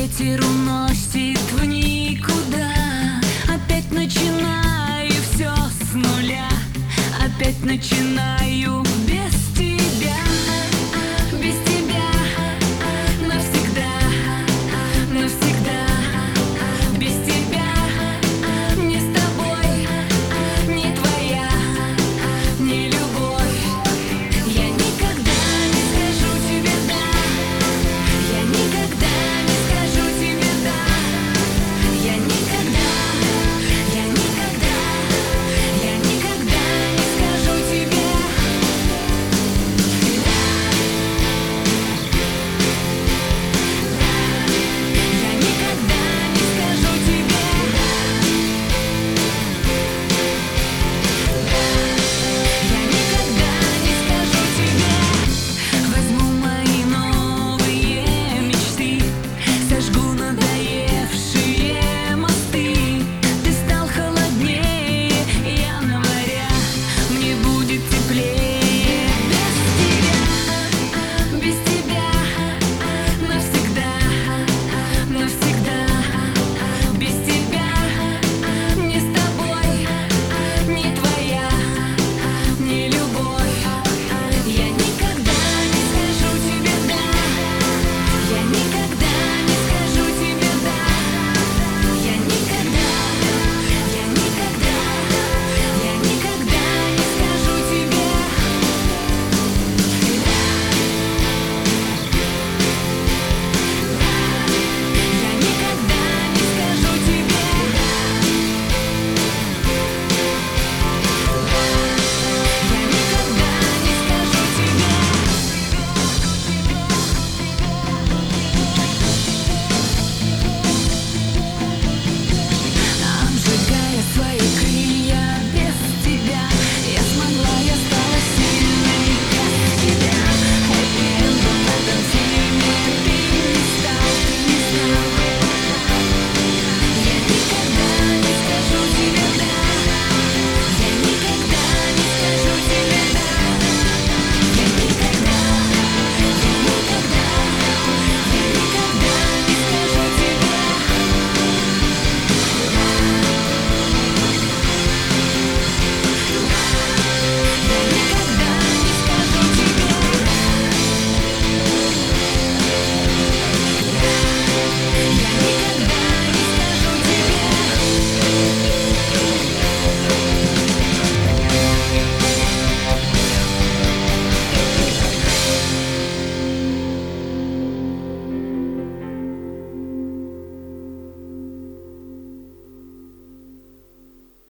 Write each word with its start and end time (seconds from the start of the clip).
Ветер 0.00 0.42
уносит 0.42 1.38
в 1.52 1.62
никуда. 1.66 3.20
Опять 3.46 3.92
начинаю 3.92 5.12
все 5.30 5.52
с 5.52 5.92
нуля. 5.92 6.48
Опять 7.22 7.62
начинаю 7.62 8.39